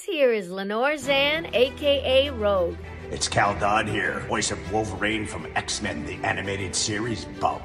[0.00, 2.78] This here is Lenore Zann, aka Rogue.
[3.10, 7.60] It's Cal Dodd here, voice of Wolverine from X Men, the animated series, Bub.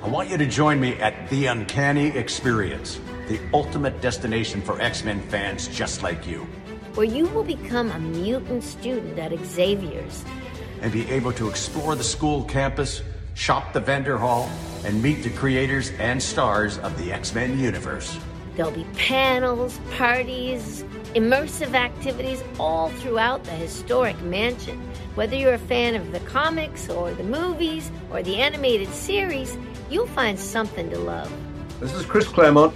[0.00, 5.02] I want you to join me at The Uncanny Experience, the ultimate destination for X
[5.02, 6.46] Men fans just like you,
[6.94, 10.24] where you will become a mutant student at Xavier's
[10.82, 13.02] and be able to explore the school campus,
[13.34, 14.48] shop the vendor hall,
[14.84, 18.16] and meet the creators and stars of the X Men universe.
[18.54, 24.80] There'll be panels, parties, immersive activities all throughout the historic mansion.
[25.14, 29.58] Whether you're a fan of the comics or the movies or the animated series,
[29.90, 31.30] you'll find something to love.
[31.80, 32.74] This is Chris Claremont.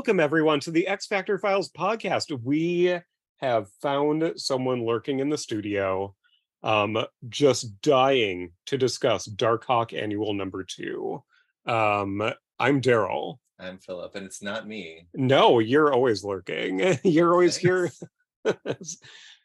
[0.00, 2.32] Welcome, everyone, to the X Factor Files podcast.
[2.42, 2.98] We
[3.36, 6.14] have found someone lurking in the studio,
[6.62, 11.22] um, just dying to discuss Darkhawk Annual Number Two.
[11.66, 12.22] Um,
[12.58, 13.40] I'm Daryl.
[13.58, 15.06] I'm Philip, and it's not me.
[15.12, 16.96] No, you're always lurking.
[17.04, 17.98] you're always Thanks.
[18.42, 18.96] here as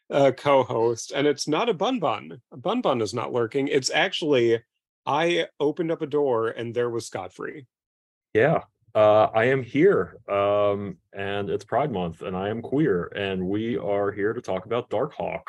[0.08, 2.40] a co-host, and it's not a bun bun.
[2.50, 3.68] A bun bun is not lurking.
[3.68, 4.62] It's actually
[5.04, 7.66] I opened up a door and there was Scott Free.
[8.32, 8.62] Yeah,
[8.96, 13.76] uh, I am here, um, and it's Pride Month, and I am queer, and we
[13.76, 15.42] are here to talk about Darkhawk.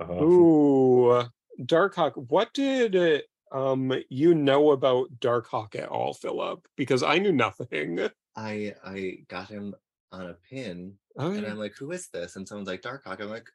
[0.00, 1.22] Uh, Ooh,
[1.60, 2.12] Darkhawk.
[2.30, 6.66] What did um, you know about Darkhawk at all, Philip?
[6.76, 8.08] Because I knew nothing.
[8.36, 9.74] I I got him
[10.10, 11.38] on a pin, oh, yeah.
[11.38, 13.50] and I'm like, "Who is this?" And someone's like, "Darkhawk." I'm like,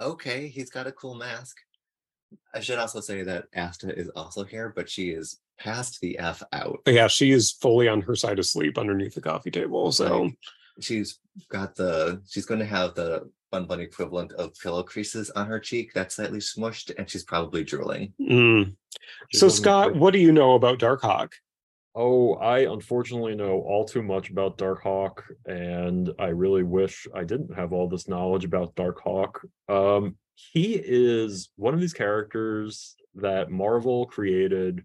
[0.00, 1.56] "Okay, he's got a cool mask."
[2.54, 6.42] I should also say that Asta is also here, but she is passed the f
[6.52, 6.80] out.
[6.86, 9.92] Yeah, she is fully on her side asleep underneath the coffee table.
[9.92, 10.38] So like,
[10.80, 15.46] she's got the she's going to have the bun bun equivalent of pillow creases on
[15.46, 18.12] her cheek that's slightly smushed, and she's probably drooling.
[18.20, 18.76] Mm.
[19.32, 21.32] So Scott, what do you know about Darkhawk?
[21.94, 27.54] Oh, I unfortunately know all too much about Darkhawk, and I really wish I didn't
[27.54, 29.44] have all this knowledge about Darkhawk.
[29.68, 34.84] Um, he is one of these characters that Marvel created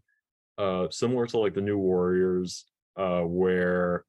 [0.58, 2.66] uh, similar to like the New Warriors,
[2.98, 4.06] uh, where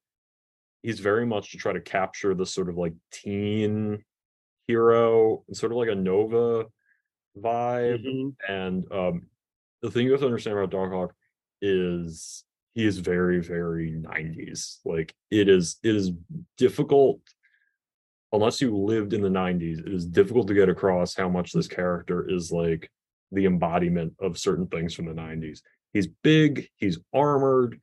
[0.83, 4.03] he's very much to try to capture the sort of like teen
[4.67, 6.67] hero, sort of like a Nova
[7.39, 8.05] vibe.
[8.05, 8.53] Mm-hmm.
[8.53, 9.27] And um,
[9.83, 11.11] the thing you have to understand about Darkhawk
[11.61, 12.45] is
[12.75, 14.79] he is very, very 90s.
[14.85, 16.13] Like it is, it is
[16.57, 17.21] difficult
[18.33, 21.69] unless you lived in the 90s, it is difficult to get across how much this
[21.69, 22.91] character is like
[23.33, 25.61] the embodiment of certain things from the 90s.
[25.93, 26.69] He's big.
[26.77, 27.81] He's armored.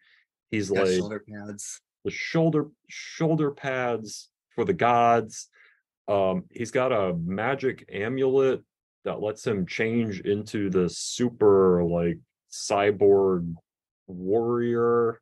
[0.52, 1.82] He's like shoulder pads.
[2.04, 5.50] The shoulder shoulder pads for the gods.
[6.08, 8.62] Um, he's got a magic amulet
[9.06, 12.20] that lets him change into the super like
[12.52, 13.54] cyborg
[14.08, 15.20] warrior.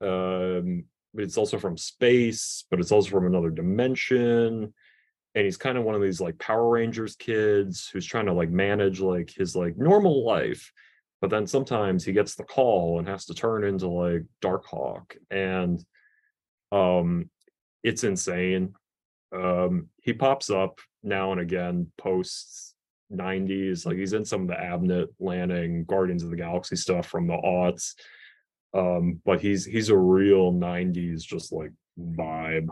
[0.00, 4.72] Um, it's also from space, but it's also from another dimension.
[5.34, 8.50] And he's kind of one of these like Power Rangers kids who's trying to like
[8.50, 10.72] manage like his like normal life
[11.20, 15.84] but then sometimes he gets the call and has to turn into like Darkhawk and
[16.70, 17.30] um
[17.82, 18.74] it's insane
[19.34, 22.74] um he pops up now and again posts
[23.12, 27.26] 90s like he's in some of the abnett lanning guardians of the galaxy stuff from
[27.26, 27.94] the aughts
[28.74, 32.68] um but he's he's a real 90s just like vibe.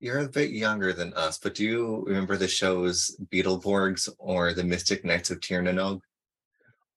[0.00, 4.64] You're a bit younger than us but do you remember the shows beetleborgs or the
[4.64, 6.02] mystic knights of Tir na Nog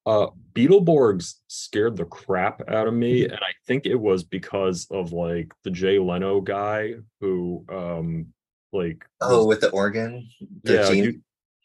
[0.06, 3.32] uh, Beetleborgs scared the crap out of me, mm-hmm.
[3.34, 8.28] and I think it was because of like the Jay Leno guy who, um,
[8.72, 10.30] like oh, with the organ,
[10.64, 11.12] the yeah,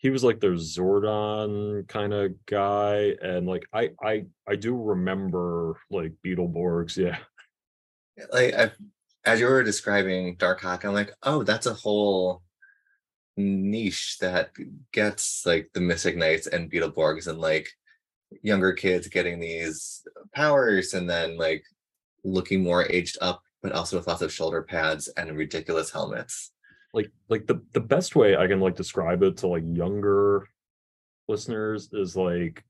[0.00, 5.76] he, was like the Zordon kind of guy, and like I, I, I do remember
[5.90, 7.18] like Beetleborgs, yeah.
[8.32, 8.70] Like I,
[9.24, 12.42] as you were describing Dark Hawk, I'm like, oh, that's a whole
[13.36, 14.50] niche that
[14.92, 17.68] gets like the Mystic Knights and Beetleborgs and like
[18.42, 20.02] younger kids getting these
[20.34, 21.64] powers and then like
[22.24, 26.52] looking more aged up but also with lots of shoulder pads and ridiculous helmets
[26.92, 30.46] like like the the best way i can like describe it to like younger
[31.28, 32.64] listeners is like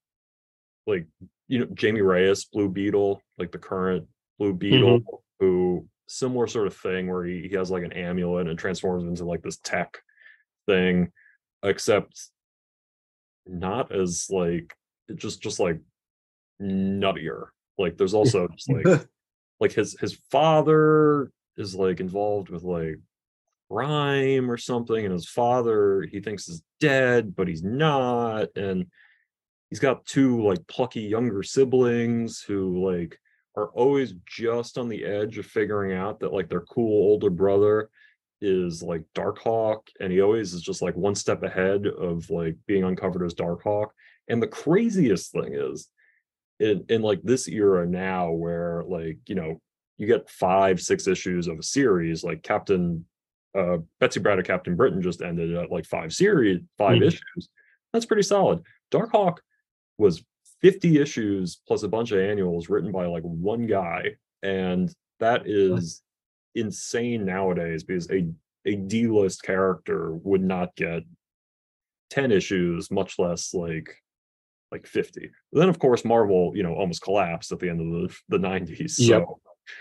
[0.86, 1.06] like
[1.48, 4.06] you know jamie reyes blue beetle like the current
[4.38, 5.16] blue beetle mm-hmm.
[5.44, 9.24] who similar sort of thing where he, he has like an amulet and transforms into
[9.24, 9.98] like this tech
[10.66, 11.10] thing
[11.62, 12.30] except
[13.46, 14.74] not as like
[15.08, 15.80] it just just like
[16.60, 17.46] nuttier.
[17.78, 19.06] Like there's also just like
[19.60, 22.98] like his his father is like involved with like
[23.70, 28.86] crime or something, and his father he thinks is dead, but he's not, and
[29.68, 33.18] he's got two like plucky younger siblings who like
[33.56, 37.90] are always just on the edge of figuring out that like their cool older brother
[38.40, 42.84] is like Darkhawk, and he always is just like one step ahead of like being
[42.84, 43.88] uncovered as Darkhawk.
[44.28, 45.88] And the craziest thing is,
[46.58, 49.60] in in like this era now, where like you know
[49.98, 53.04] you get five six issues of a series, like Captain
[53.58, 57.06] uh Betsy Braddock Captain Britain just ended at like five series, 5 Mhm.
[57.06, 57.48] issues.
[57.92, 58.60] That's pretty solid.
[58.92, 59.38] Darkhawk
[59.98, 60.24] was
[60.62, 66.02] 50 issues plus a bunch of annuals written by like one guy, and that is
[66.54, 68.28] insane nowadays because a
[68.66, 71.02] a D-list character would not get
[72.10, 73.88] 10 issues, much less like
[74.70, 75.30] like 50.
[75.52, 78.94] Then of course Marvel, you know, almost collapsed at the end of the, the 90s.
[78.98, 79.24] Yep.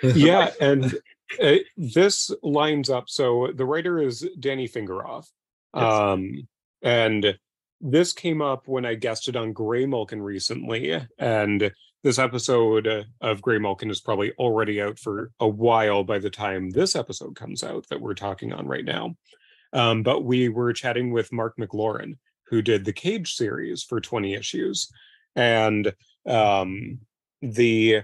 [0.16, 0.94] Yeah and
[1.42, 5.28] uh, this lines up so the writer is danny fingeroth
[5.76, 5.84] Yes.
[5.84, 6.48] um
[6.81, 7.38] and
[7.81, 11.72] this came up when i guested on gray mulkin recently and
[12.04, 16.70] this episode of gray mulkin is probably already out for a while by the time
[16.72, 19.16] this episode comes out that we're talking on right now
[19.74, 22.14] um, but we were chatting with marc mclaurin
[22.48, 24.90] who did the cage series for 20 issues
[25.36, 25.94] and
[26.28, 26.98] um
[27.42, 28.02] the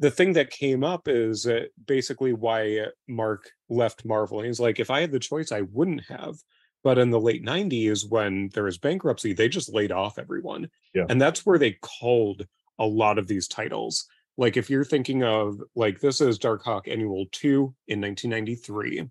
[0.00, 4.40] the thing that came up is uh, basically why Marc left Marvel.
[4.40, 6.36] He's like, if I had the choice, I wouldn't have.
[6.82, 10.70] But in the late 90s, when there was bankruptcy, they just laid off everyone.
[10.94, 11.04] Yeah.
[11.10, 12.46] And that's where they culled
[12.78, 14.06] a lot of these titles.
[14.38, 19.06] Like if you're thinking of like this is Dark Hawk Annual 2 in 1993,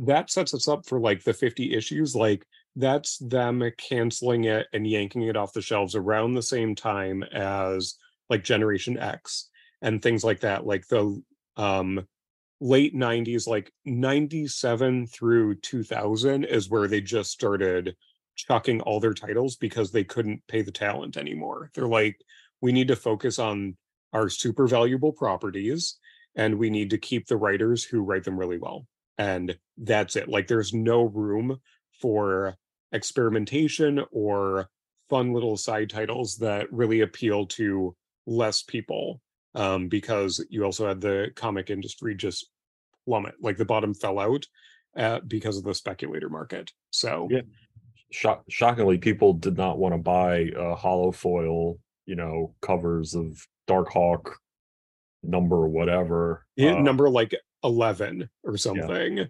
[0.00, 2.16] that sets us up for like the 50 issues.
[2.16, 2.44] Like
[2.74, 7.94] that's them canceling it and yanking it off the shelves around the same time as
[8.28, 9.50] like Generation X
[9.82, 11.22] and things like that like the
[11.56, 12.06] um
[12.60, 17.94] late 90s like 97 through 2000 is where they just started
[18.36, 21.70] chucking all their titles because they couldn't pay the talent anymore.
[21.74, 22.20] They're like
[22.60, 23.76] we need to focus on
[24.12, 25.98] our super valuable properties
[26.34, 28.86] and we need to keep the writers who write them really well.
[29.18, 30.28] And that's it.
[30.28, 31.58] Like there's no room
[32.00, 32.56] for
[32.92, 34.68] experimentation or
[35.08, 37.94] fun little side titles that really appeal to
[38.26, 39.20] less people
[39.56, 42.50] um, because you also had the comic industry just
[43.04, 44.46] plummet like the bottom fell out
[44.96, 47.40] uh, because of the speculator market so Yeah.
[48.12, 53.44] shock, shockingly, people did not want to buy uh, hollow foil, you know, covers of
[53.66, 54.38] Dark Hawk
[55.22, 56.46] number whatever.
[56.56, 59.28] yeah, uh, number like 11 or something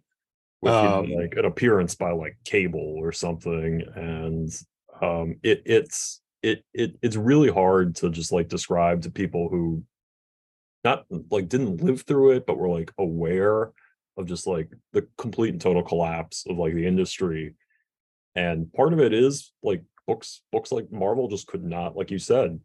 [0.61, 4.51] with you know, um, like an appearance by like Cable or something, and
[5.01, 9.83] um, it it's it it it's really hard to just like describe to people who
[10.87, 13.73] not like didn't live through it, but were like aware
[14.17, 17.55] of just like the complete and total collapse of like the industry.
[18.35, 22.19] And part of it is like books books like Marvel just could not, like you
[22.19, 22.61] said,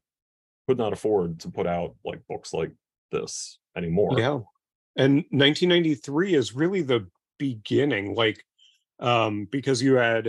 [0.67, 2.71] could not afford to put out like books like
[3.11, 4.17] this anymore.
[4.17, 4.39] Yeah.
[4.95, 7.07] And 1993 is really the
[7.39, 8.43] beginning, like,
[8.99, 10.25] um, because you had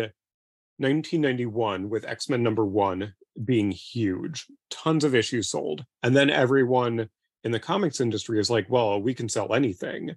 [0.78, 5.84] 1991 with X Men number one being huge, tons of issues sold.
[6.02, 7.08] And then everyone
[7.44, 10.16] in the comics industry is like, well, we can sell anything.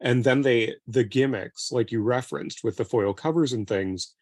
[0.00, 4.14] And then they, the gimmicks, like you referenced with the foil covers and things,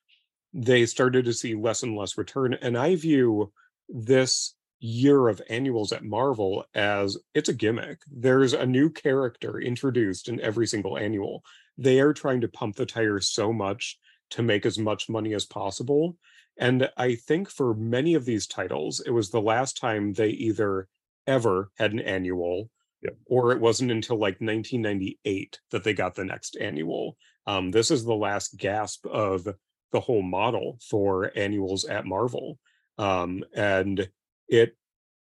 [0.53, 2.55] they started to see less and less return.
[2.55, 3.53] And I view
[3.89, 8.01] this year of annuals at Marvel as it's a gimmick.
[8.11, 11.43] There's a new character introduced in every single annual.
[11.79, 13.99] They are trying to pump the tires so much
[14.31, 16.17] to make as much money as possible.
[16.59, 20.89] And I think for many of these titles, it was the last time they either
[21.27, 22.71] ever had an annual
[23.03, 23.17] Yep.
[23.27, 27.17] or it wasn't until like 1998 that they got the next annual.
[27.47, 29.49] Um, this is the last gasp of
[29.91, 32.59] the whole model for annuals at Marvel.
[32.99, 34.09] Um, and
[34.49, 34.77] it,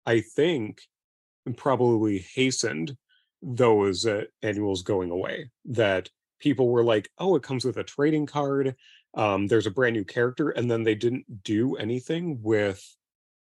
[0.04, 0.82] I think,
[1.56, 2.96] probably hastened
[3.40, 5.50] those uh, annuals going away.
[5.64, 8.76] That people were like, oh, it comes with a trading card.
[9.14, 10.50] Um, there's a brand new character.
[10.50, 12.84] And then they didn't do anything with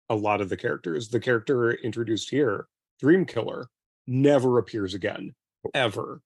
[0.10, 1.10] a lot of the characters.
[1.10, 2.68] The character introduced here,
[3.00, 3.68] Dream Killer,
[4.08, 5.34] never appears again,
[5.74, 6.22] ever.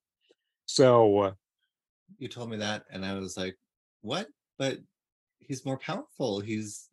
[0.65, 1.35] So,
[2.17, 3.57] You told me that, and I was like,
[4.01, 4.79] "What?" But
[5.39, 6.39] he's more powerful.
[6.39, 6.87] He's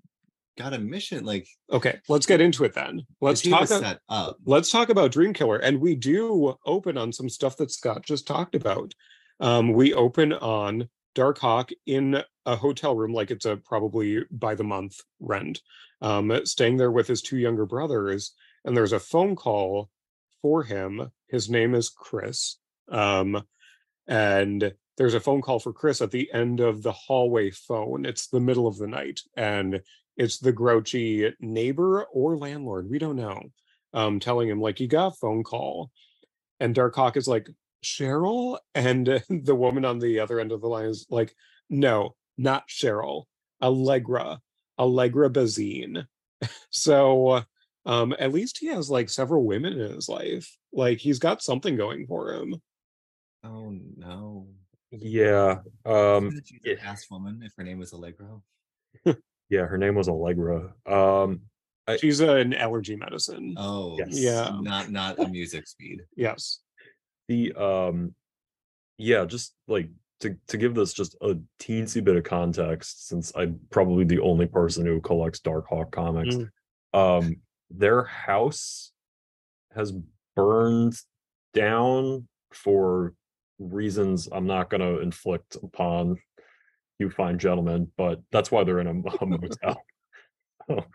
[0.56, 1.24] got a mission.
[1.24, 3.02] Like, okay, let's get into it then.
[3.20, 3.60] Let's talk.
[3.60, 4.38] was a- up.
[4.44, 5.56] let's talk about Dream Killer.
[5.58, 8.94] And we do open on some stuff that Scott just talked about.
[9.40, 14.54] Um, we open on Dark Hawk in a hotel room, like it's a probably by
[14.54, 15.60] the month rent,
[16.02, 18.34] um, staying there with his two younger brothers.
[18.64, 19.90] And there's a phone call
[20.42, 21.10] for him.
[21.28, 22.58] His name is Chris.
[22.92, 23.42] Um,
[24.06, 28.04] and there's a phone call for Chris at the end of the hallway phone.
[28.04, 29.80] It's the middle of the night, and
[30.16, 33.40] it's the grouchy neighbor or landlord, we don't know,
[33.94, 35.90] um, telling him, like, you got a phone call.
[36.60, 37.48] And Dark Hawk is like,
[37.84, 38.58] Cheryl?
[38.74, 41.34] And the woman on the other end of the line is like,
[41.68, 43.24] no, not Cheryl,
[43.62, 44.40] Allegra,
[44.78, 46.06] Allegra Bazin.
[46.70, 47.42] so
[47.86, 50.56] um, at least he has like several women in his life.
[50.72, 52.60] Like he's got something going for him.
[53.44, 54.48] Oh no.
[54.90, 55.58] Yeah.
[55.84, 56.74] Um She's yeah.
[56.82, 58.42] fast woman if her name was Allegro.
[59.48, 60.74] yeah, her name was Allegra.
[60.84, 61.42] Um
[61.86, 63.54] I- She's an allergy medicine.
[63.56, 64.18] Oh Yes.
[64.18, 64.58] Yeah.
[64.60, 66.02] Not not a music speed.
[66.16, 66.60] Yes.
[67.28, 68.14] The um
[68.98, 69.88] yeah, just like
[70.20, 74.46] to to give this just a teensy bit of context, since I'm probably the only
[74.46, 76.36] person who collects Dark Hawk comics.
[76.36, 76.48] Mm.
[76.94, 77.36] Um
[77.70, 78.92] their house
[79.74, 79.92] has
[80.34, 80.96] burned
[81.52, 83.12] down for
[83.58, 86.16] reasons I'm not gonna inflict upon
[86.98, 89.82] you fine gentlemen, but that's why they're in a, a motel.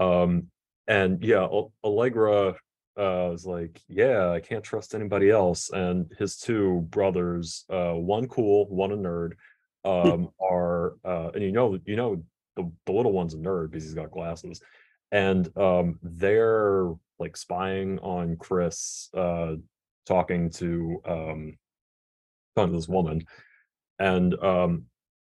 [0.00, 0.48] um
[0.88, 1.46] and yeah,
[1.84, 2.56] Allegra
[2.96, 5.70] uh was like, yeah, I can't trust anybody else.
[5.70, 9.32] And his two brothers, uh, one cool, one a nerd,
[9.84, 12.22] um, are uh, and you know, you know,
[12.56, 14.60] the, the little one's a nerd because he's got glasses,
[15.10, 19.54] and um, they're like spying on Chris, uh,
[20.06, 21.58] talking to um,
[22.54, 23.24] talking to this woman,
[23.98, 24.84] and um,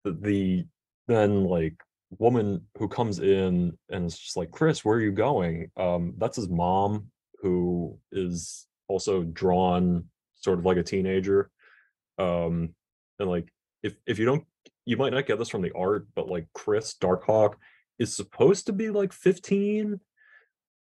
[0.03, 0.65] the, the
[1.07, 1.75] then like
[2.19, 6.35] woman who comes in and is just like chris where are you going um that's
[6.35, 7.07] his mom
[7.43, 11.51] who is also drawn sort of like a teenager
[12.17, 12.73] um
[13.19, 13.47] and like
[13.83, 14.45] if if you don't
[14.85, 17.53] you might not get this from the art but like chris darkhawk
[17.99, 19.99] is supposed to be like 15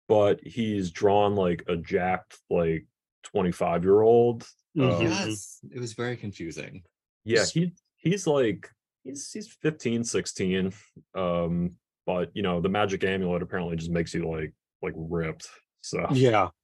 [0.09, 2.87] but he's drawn like a jacked like
[3.25, 4.45] 25 year old
[4.77, 5.01] Mhm.
[5.01, 5.61] Yes.
[5.75, 6.83] It was very confusing.
[7.25, 8.69] yeah he he's like
[9.05, 10.73] he's he's 15 16
[11.15, 11.73] um
[12.07, 15.49] but you know the magic amulet apparently just makes you like like ripped
[15.87, 16.49] so Yeah.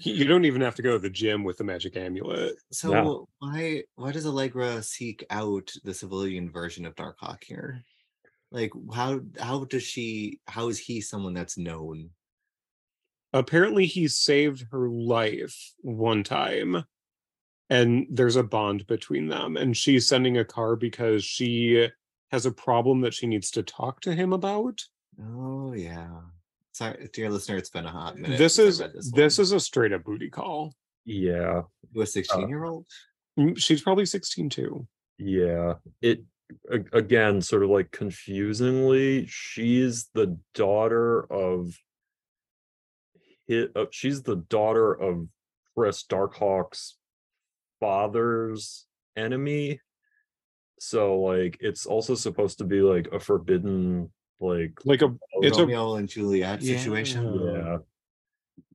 [0.00, 2.56] You don't even have to go to the gym with the magic amulet.
[2.72, 7.82] So why why does Allegra seek out the civilian version of Darkhawk here?
[8.50, 12.10] Like how how does she how is he someone that's known?
[13.34, 16.84] Apparently, he saved her life one time,
[17.68, 19.56] and there's a bond between them.
[19.56, 21.88] And she's sending a car because she
[22.30, 24.80] has a problem that she needs to talk to him about.
[25.20, 26.20] Oh yeah.
[26.74, 28.36] Sorry, dear listener, it's been a hot minute.
[28.36, 30.74] This is read this, is a straight up booty call.
[31.04, 31.62] yeah
[31.94, 32.84] to a 16 year old.
[33.38, 34.86] Mm, She's probably 16 too.
[35.18, 36.20] yeah it
[36.92, 41.74] again sort of like confusingly she's the daughter of
[43.48, 45.26] hi- uh, she's the daughter of
[45.74, 46.96] chris darkhawk's
[47.80, 49.80] father's enemy
[50.78, 55.62] so like it's also supposed to be like a forbidden like Like a it's a
[55.62, 57.24] Romeo and Juliet situation.
[57.44, 57.78] yeah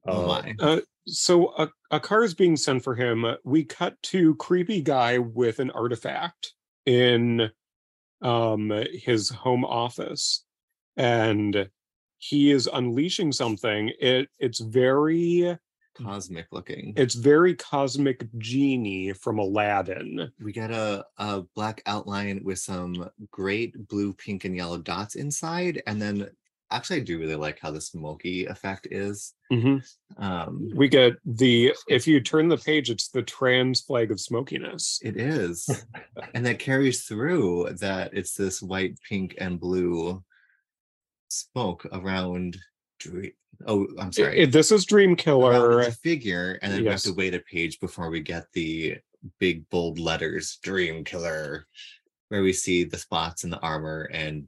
[0.05, 0.55] Oh Uh, my.
[0.59, 3.25] Uh, so a, a car is being sent for him.
[3.43, 6.53] We cut to creepy guy with an artifact
[6.85, 7.51] in
[8.21, 10.45] um his home office
[10.97, 11.69] and
[12.19, 13.91] he is unleashing something.
[13.99, 15.57] It it's very
[16.03, 16.94] Cosmic looking.
[16.96, 20.32] it's very cosmic genie from Aladdin.
[20.41, 25.82] we got a, a black outline with some great blue, pink, and yellow dots inside.
[25.88, 26.29] And then
[26.72, 29.34] actually I do really like how the smoky effect is.
[30.18, 35.00] Um We get the if you turn the page, it's the trans flag of smokiness.
[35.03, 35.68] it is.
[36.34, 40.24] and that carries through that it's this white, pink, and blue
[41.29, 42.58] smoke around
[43.00, 43.34] Dre-
[43.65, 44.39] oh I'm sorry.
[44.39, 45.84] it- this is Dream Killer.
[45.86, 48.98] the figure, and then we have to wait a page before we get the
[49.39, 51.68] big bold letters "Dream Killer,"
[52.29, 54.48] where we see the spots in the armor and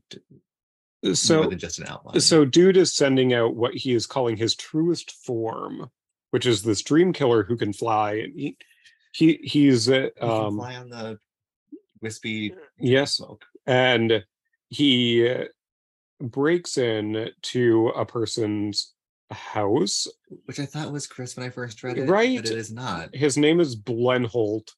[1.03, 2.19] more So than just an outline.
[2.19, 5.89] So dude is sending out what he is calling his truest form,
[6.29, 8.13] which is this dream killer who can fly.
[8.15, 8.57] And he,
[9.13, 11.17] he he's uh, He um fly on the
[12.01, 13.45] wispy yes, smoke.
[13.65, 14.23] and
[14.69, 15.45] he uh,
[16.21, 18.93] breaks in to a person's
[19.31, 20.07] house.
[20.45, 22.41] which I thought was Chris when I first read it, Right.
[22.41, 23.15] But it is not.
[23.15, 24.69] His name is Blenholt.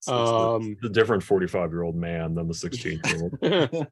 [0.00, 3.86] So Um, the different 45 year old man than the 16 year old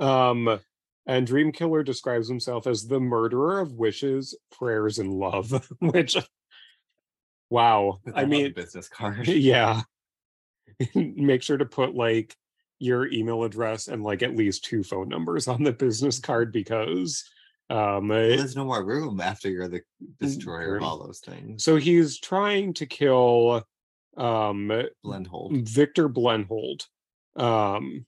[0.00, 0.60] um,
[1.06, 5.52] and Dream Killer describes himself as the murderer of wishes, prayers, and love.
[5.80, 6.16] Which,
[7.50, 9.28] wow, I that on the mean, business card.
[9.28, 9.82] yeah
[10.94, 12.36] make sure to put like
[12.82, 17.24] your email address and like at least two phone numbers on the business card because
[17.70, 19.82] um Well, there's no more room after you're the
[20.18, 21.62] destroyer of all those things.
[21.62, 23.64] so he's trying to kill
[24.16, 24.70] um.
[25.50, 26.86] Victor Blenhold.
[27.36, 28.04] Um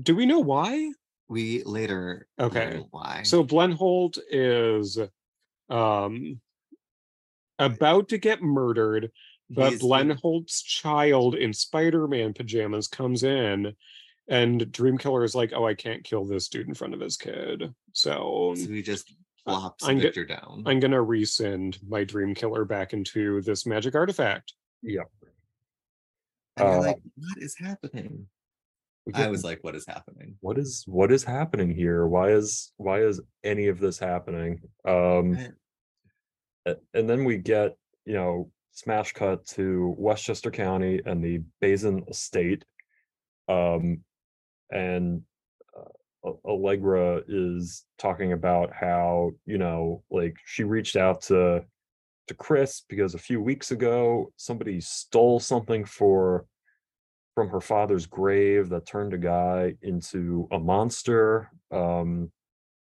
[0.00, 0.92] do we know why?
[1.28, 2.82] We later Okay.
[2.90, 3.22] why.
[3.24, 4.98] So Blenhold is
[5.68, 6.40] um
[7.58, 9.10] about to get murdered,
[9.54, 13.74] but He's the- child in Spider-Man pajamas comes in
[14.28, 17.74] and Dreamkiller is like, "Oh, I can't kill this dude in front of his kid."
[17.92, 20.62] So so he just flops I'm ge- Victor down.
[20.66, 24.54] I'm going to resend my Dreamkiller back into this magic artifact.
[24.82, 25.10] Yep.
[26.56, 28.26] And you're uh, like, what is happening?
[29.14, 30.36] I was like, what is happening?
[30.40, 35.36] what is what is happening here why is why is any of this happening um
[36.66, 42.64] and then we get you know smash cut to westchester county and the bazin estate
[43.48, 43.98] um
[44.70, 45.22] and
[45.76, 51.62] uh, allegra is talking about how you know like she reached out to
[52.26, 56.46] to chris because a few weeks ago somebody stole something for
[57.34, 61.50] from her father's grave that turned a guy into a monster.
[61.70, 62.30] Um,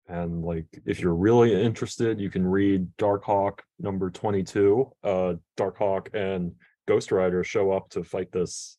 [0.10, 4.92] and like, if you're really interested, you can read Darkhawk number 22.
[5.04, 6.54] Uh, Darkhawk and
[6.88, 8.78] Ghost Rider show up to fight this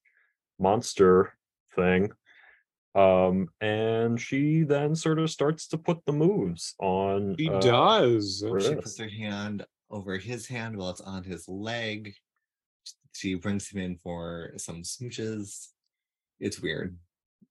[0.59, 1.33] monster
[1.77, 2.11] thing.
[2.97, 7.37] Um, and she then sort of starts to put the moves on.
[7.39, 8.45] He uh, does.
[8.61, 12.13] She puts her hand over his hand while it's on his leg.
[13.13, 15.69] She brings him in for some smooches.
[16.41, 16.97] It's weird.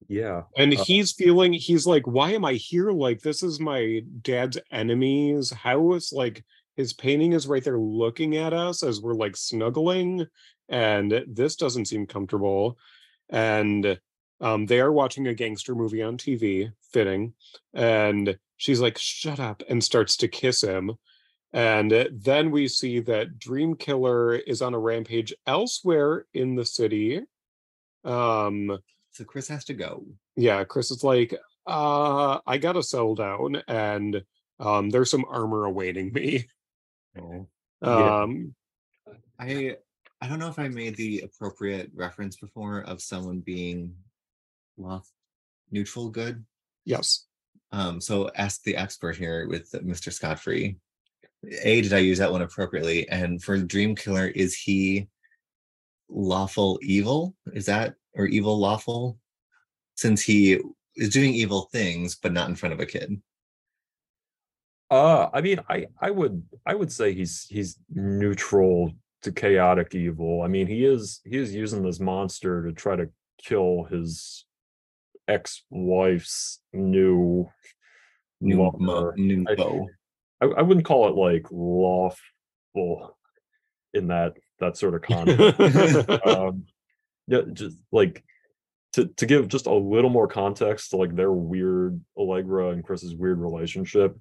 [0.08, 0.44] Yeah.
[0.58, 2.92] And Uh, he's feeling he's like, why am I here?
[2.92, 5.52] Like, this is my dad's enemies.
[5.52, 6.44] How is like
[6.76, 10.26] his painting is right there looking at us as we're like snuggling,
[10.70, 12.78] and this doesn't seem comfortable.
[13.30, 14.00] And
[14.42, 17.34] um, they are watching a gangster movie on TV, fitting.
[17.74, 20.94] And she's like, shut up, and starts to kiss him.
[21.52, 27.22] And then we see that Dream Killer is on a rampage elsewhere in the city.
[28.06, 28.78] Um,
[29.20, 30.06] So Chris has to go.
[30.38, 31.36] yeah chris is like
[31.68, 34.24] uh i gotta settle down and
[34.62, 36.48] um there's some armor awaiting me
[37.22, 37.48] Oh.
[37.84, 38.22] Yeah.
[38.24, 38.56] um
[39.38, 39.76] I
[40.22, 43.94] I don't know if I made the appropriate reference before of someone being
[44.78, 45.12] lost
[45.72, 46.46] neutral good.
[46.86, 47.26] yes
[47.74, 50.12] Um, so ask the expert here with Mr.
[50.14, 50.78] Scott Free.
[51.64, 53.08] A, did I use that one appropriately?
[53.10, 55.08] And for Dream Killer, is he
[56.10, 57.36] lawful evil?
[57.54, 59.18] Is that or evil lawful?
[59.96, 60.60] Since he
[60.96, 63.22] is doing evil things, but not in front of a kid.
[64.92, 70.42] Uh, I mean, I I would I would say he's he's neutral to chaotic evil.
[70.42, 73.10] I mean, he is he is using this monster to try to
[73.44, 74.46] kill his
[75.28, 77.50] ex-wife's new
[78.42, 79.88] New, mo- new I- beau.
[80.42, 83.18] I, I wouldn't call it like lawful
[83.94, 86.10] in that that sort of context.
[86.26, 86.66] um,
[87.30, 88.24] yeah, just like
[88.94, 93.16] to to give just a little more context to like their weird Allegra and Chris's
[93.16, 94.18] weird relationship.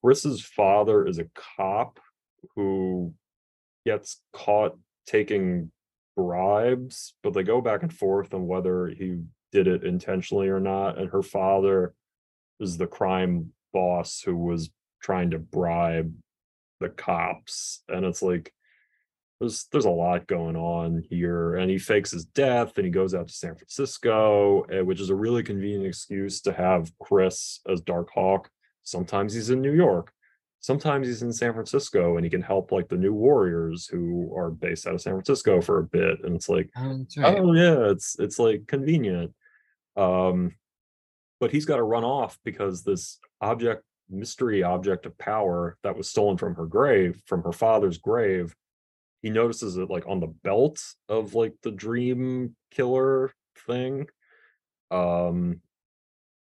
[0.00, 1.98] Chris's father is a cop
[2.54, 3.12] who
[3.84, 5.72] gets caught taking
[6.16, 10.98] bribes, but they go back and forth on whether he did it intentionally or not.
[10.98, 11.94] And her father
[12.60, 14.70] is the crime boss who was
[15.02, 16.14] trying to bribe
[16.80, 17.82] the cops.
[17.88, 18.52] And it's like
[19.40, 21.56] there's there's a lot going on here.
[21.56, 25.10] And he fakes his death and he goes out to San Francisco, eh, which is
[25.10, 28.50] a really convenient excuse to have Chris as Dark Hawk.
[28.82, 30.12] Sometimes he's in New York.
[30.60, 34.50] Sometimes he's in San Francisco and he can help like the new warriors who are
[34.50, 36.24] based out of San Francisco for a bit.
[36.24, 37.38] And it's like, Um, right.
[37.38, 39.32] oh yeah, it's it's like convenient.
[39.96, 40.56] Um,
[41.38, 46.10] but he's got to run off because this object, mystery object of power that was
[46.10, 48.54] stolen from her grave, from her father's grave,
[49.22, 53.32] he notices it like on the belt of like the dream killer
[53.66, 54.06] thing.
[54.90, 55.60] Um,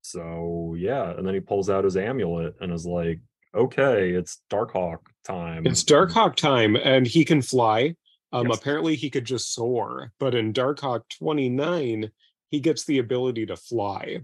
[0.01, 3.19] so yeah, and then he pulls out his amulet and is like,
[3.55, 5.65] okay, it's Darkhawk time.
[5.65, 7.93] it's darkhawk time and he can fly
[8.31, 8.57] um Yes.
[8.59, 12.09] apparently he could just soar but in darkhawk 29
[12.49, 14.19] he gets the ability to fly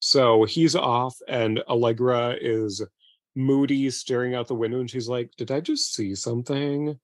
[0.00, 2.82] so he's off and allegra is
[3.36, 6.98] moody staring out the window and she's like did i just see something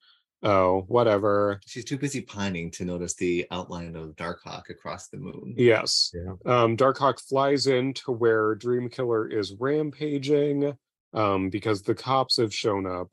[0.47, 5.55] oh whatever She's too busy pining to notice the outline of Darkhawk across the moon.
[5.57, 6.13] Yes.
[6.15, 6.35] Yeah.
[6.47, 10.77] Um, Darkhawk flies in to where Dreamkiller is rampaging
[11.13, 13.09] um, because the cops have shown up.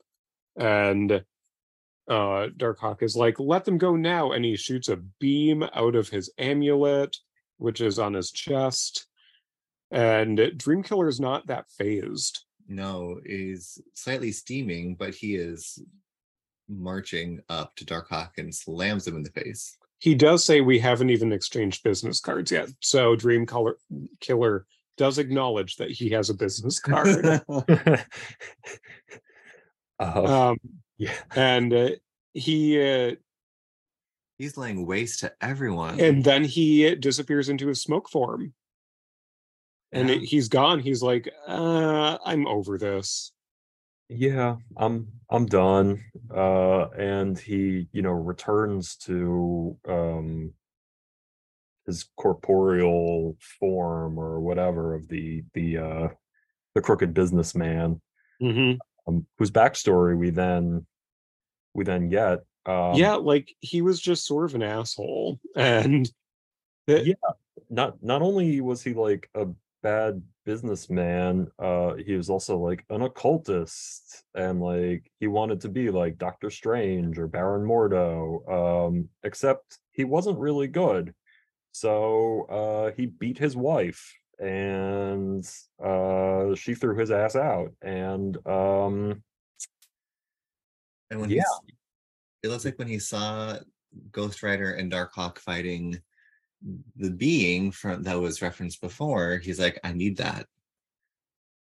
[0.56, 1.12] And
[2.08, 6.10] uh Darkhawk is like, let them go now, and he shoots a beam out of
[6.10, 7.16] his amulet,
[7.58, 9.08] which is on his chest.
[9.90, 12.46] And Dreamkiller is not that fazed.
[12.68, 15.80] No, is slightly steaming, but he is
[16.70, 19.78] marching up to Darkhawk and slams him in the face.
[20.00, 22.70] He does say we haven't even exchanged business cards yet.
[22.82, 23.78] So Dream Color
[24.20, 24.66] Killer
[24.98, 27.42] does acknowledge that he has a business card.
[27.48, 28.02] Uh,
[30.52, 30.58] um,
[30.98, 31.14] yeah.
[31.36, 31.90] and uh,
[32.34, 33.16] he uh,
[34.38, 36.00] He's laying waste to everyone.
[36.00, 38.54] and then he disappears into his smoke form
[39.92, 40.16] and Yeah.
[40.16, 43.32] it, he's gone he's like uh i'm over this
[44.16, 50.54] yeah i'm i'm done uh and he you know returns to um
[51.86, 56.08] his corporeal form or whatever of the the uh
[56.76, 58.02] the crooked businessman
[58.42, 58.78] Mhm.
[59.08, 60.86] um, whose backstory we then
[61.74, 66.10] we then get um yeah like he was just sort of an asshole and
[66.88, 67.14] that- Yeah.
[67.70, 69.48] not not only was he like a
[69.82, 75.90] bad businessman uh he was also like an occultist and like he wanted to be
[75.90, 81.14] like doctor strange or baron mordo um except he wasn't really good
[81.72, 85.50] so uh he beat his wife and
[85.84, 89.24] uh she threw his ass out and um
[91.10, 91.44] And when Yeah.
[91.44, 91.76] he's,
[92.42, 93.60] it looks like when he saw
[94.12, 96.02] Ghost Rider and dark hawk fighting
[96.96, 100.46] the being from that was referenced before, he's like, I need that.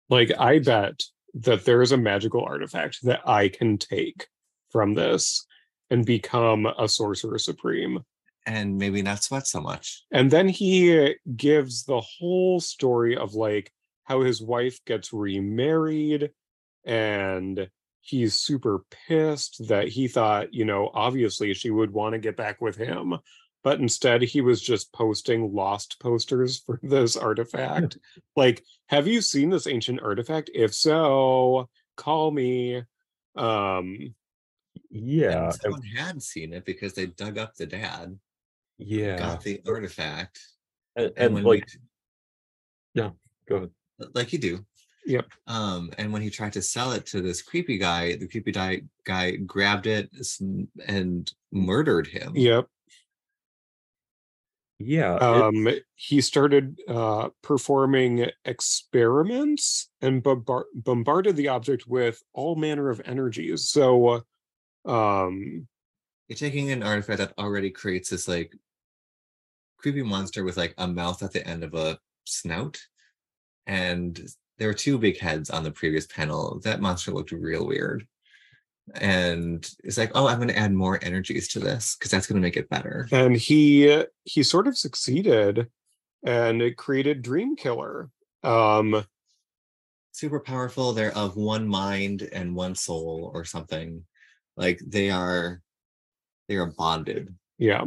[0.08, 1.02] like i bet
[1.34, 4.28] that there is a magical artifact that i can take
[4.70, 5.44] from this
[5.90, 7.98] and become a sorcerer supreme
[8.46, 10.04] And maybe not sweat so much.
[10.12, 13.72] and then he gives the whole story of like
[14.04, 16.30] how his wife gets remarried
[16.84, 17.68] and
[18.00, 22.60] he's super pissed that he thought you know obviously she would want to get back
[22.60, 23.14] with him
[23.66, 27.98] but instead he was just posting lost posters for this artifact
[28.36, 32.80] like have you seen this ancient artifact if so call me
[33.34, 34.14] um
[34.90, 38.16] yeah And someone had seen it because they dug up the dad,
[38.78, 40.38] yeah got the artifact,
[40.94, 41.80] and, and, and like we,
[43.48, 43.70] go ahead
[44.14, 44.64] like you do.
[45.06, 45.26] Yep.
[45.46, 48.82] Um, and when he tried to sell it to this creepy guy, the creepy guy
[49.04, 50.10] guy grabbed it
[50.86, 52.32] and murdered him.
[52.36, 52.68] yep
[54.78, 62.56] yeah it- um he started uh performing experiments and bombar- bombarded the object with all
[62.56, 64.22] manner of energies so
[64.84, 65.66] um
[66.28, 68.52] You're taking an artifact that already creates this like
[69.78, 72.78] creepy monster with like a mouth at the end of a snout.
[73.66, 74.18] And
[74.58, 76.60] there were two big heads on the previous panel.
[76.64, 78.06] That monster looked real weird.
[78.94, 82.40] And it's like, oh, I'm going to add more energies to this because that's going
[82.40, 83.08] to make it better.
[83.12, 85.68] and he he sort of succeeded
[86.24, 88.10] and it created dream killer
[88.42, 89.04] um
[90.12, 90.92] Super powerful.
[90.94, 94.02] They're of one mind and one soul or something.
[94.56, 95.60] Like they are,
[96.48, 97.34] they are bonded.
[97.58, 97.84] yeah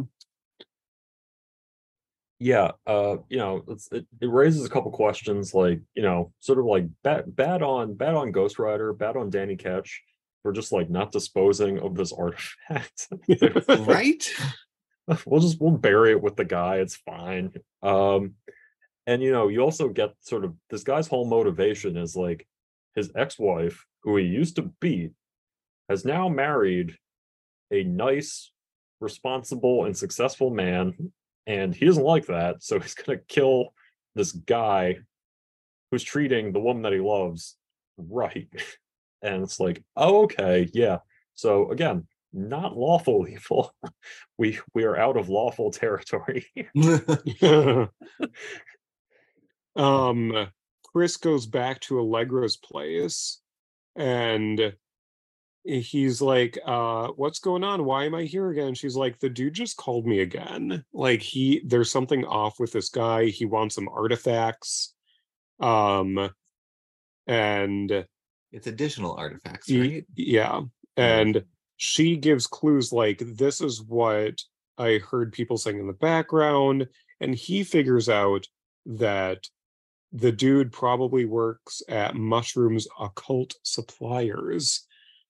[2.39, 6.57] yeah uh you know it's, it, it raises a couple questions like you know sort
[6.57, 10.01] of like bad bad on bad on ghost rider bad on danny ketch
[10.43, 13.07] for just like not disposing of this artifact.
[13.87, 14.29] Right?
[15.25, 17.51] we'll just we'll bury it with the guy it's fine.
[17.81, 18.35] Um
[19.07, 22.47] and you know you also get sort of this guy's whole motivation is like
[22.95, 25.11] his ex-wife who he used to beat
[25.89, 26.95] has now married
[27.71, 28.51] a nice
[29.01, 31.11] responsible and successful man
[31.47, 33.73] and he doesn't like that so he's going to kill
[34.15, 34.97] this guy
[35.89, 37.55] who's treating the woman that he loves
[37.97, 38.47] right
[39.21, 40.99] and it's like oh, okay yeah.
[41.35, 43.73] So again not lawful evil.
[44.37, 46.45] We we are out of lawful territory
[49.75, 50.47] um
[50.91, 53.39] chris goes back to allegra's place
[53.95, 54.73] and
[55.63, 57.85] he's like uh what's going on?
[57.85, 58.73] Why am i here again?
[58.73, 60.83] She's like the dude just called me again.
[60.93, 63.25] Like he there's something off with this guy.
[63.25, 64.93] He wants some artifacts
[65.59, 66.29] um
[67.27, 68.05] and
[68.51, 70.05] it's additional artifacts, right?
[70.15, 70.61] yeah
[70.97, 71.43] and
[71.77, 74.39] she gives clues like this is what
[74.77, 76.87] i heard people saying in the background
[77.21, 78.45] and he figures out
[78.85, 79.47] that
[80.11, 84.85] the dude probably works at mushrooms occult suppliers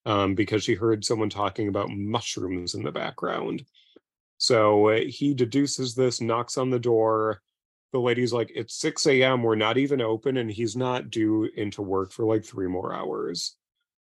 [0.06, 3.64] um, because she heard someone talking about mushrooms in the background
[4.38, 7.42] so uh, he deduces this knocks on the door
[7.92, 11.82] the lady's like it's 6 a.m we're not even open and he's not due into
[11.82, 13.56] work for like three more hours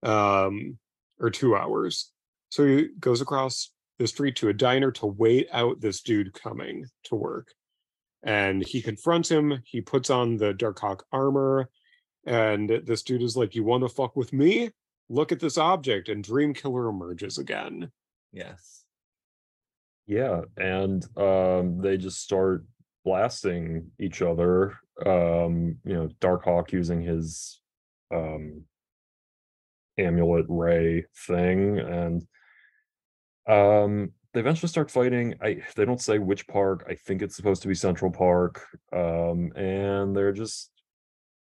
[0.03, 0.77] um
[1.19, 2.11] or two hours
[2.49, 6.85] So he goes across the street to a diner to wait out this dude coming
[7.05, 7.53] to work.
[8.23, 9.61] And he confronts him.
[9.63, 11.69] He puts on the Dark Hawk armor.
[12.25, 14.71] And this dude is like, You want to fuck with me?
[15.07, 16.09] Look at this object.
[16.09, 17.91] And Dream Killer emerges again.
[18.31, 18.83] Yes.
[20.07, 22.65] Yeah, and um, they just start
[23.03, 24.77] blasting each other.
[25.05, 27.59] Um, you know, Darkhawk using his
[28.13, 28.63] um,
[29.97, 32.27] amulet ray thing, and
[33.47, 35.35] um, they eventually start fighting.
[35.41, 36.85] I they don't say which park.
[36.89, 38.65] I think it's supposed to be Central Park.
[38.93, 40.71] Um, and they're just,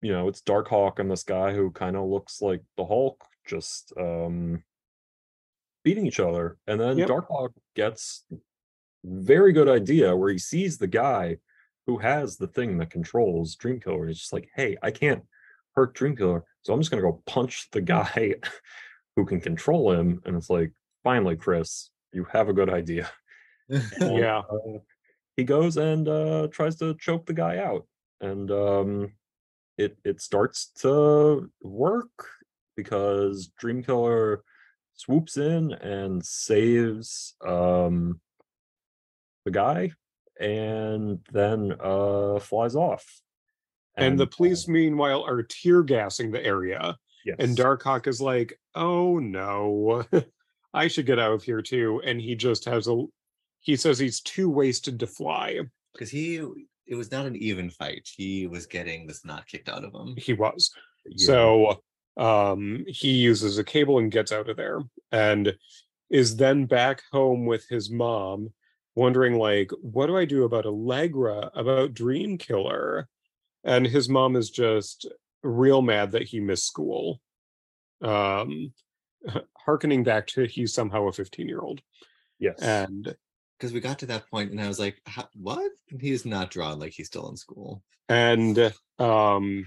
[0.03, 3.93] you know, it's Darkhawk and this guy who kind of looks like the Hulk, just
[3.99, 4.63] um
[5.85, 6.59] beating each other.
[6.67, 7.09] And then Yep.
[7.09, 8.25] Darkhawk gets
[9.07, 11.39] very good idea where he sees the guy
[11.87, 14.01] who has the thing that controls Dreamkiller.
[14.01, 15.23] And he's just like, hey, I can't
[15.75, 16.43] hurt Dreamkiller.
[16.63, 18.35] So I'm just gonna go punch the guy
[19.17, 20.21] who can control him.
[20.25, 20.73] And it's like,
[21.05, 23.11] finally, Chris, you have a good idea.
[24.01, 24.43] Yeah.
[24.49, 24.79] uh,
[25.37, 27.85] he goes and uh, tries to choke the guy out.
[28.21, 29.13] And um,
[29.77, 32.29] it it starts to work
[32.77, 34.39] because Dreamkiller
[34.95, 38.21] swoops in and saves um,
[39.47, 39.91] the guy
[40.39, 43.05] and then uh, flies off.
[43.97, 46.99] And the uh, police, meanwhile, are tear gassing the area.
[47.25, 47.37] yes.
[47.39, 50.05] And Darkhawk is like, oh no,
[50.75, 52.03] I should get out of here too.
[52.05, 53.05] And he just has a,
[53.61, 55.61] he says he's too wasted to fly.
[55.95, 56.43] Because he
[56.87, 58.07] it was not an even fight.
[58.15, 60.15] He was getting the snot kicked out of him.
[60.19, 60.71] He was.
[61.07, 61.27] Yeah.
[61.27, 61.83] So
[62.19, 64.81] um, he uses a cable and gets out of there
[65.11, 65.55] and
[66.11, 68.51] is then back home with his mom,
[68.97, 73.09] wondering, like, what do I do about Allegra, about Dream Killer?
[73.63, 75.07] And his mom is just
[75.43, 77.21] real mad that he missed school.
[78.01, 78.73] Um,
[79.57, 81.81] harkening back to he's somehow a 15 year old.
[82.39, 82.59] yes.
[82.61, 83.15] And
[83.59, 85.01] Because we got to that point and I was like,
[85.35, 85.71] what?
[86.01, 87.83] He's not drawn like he's still in school.
[88.09, 89.65] and um